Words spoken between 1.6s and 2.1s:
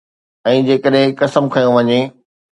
وڃي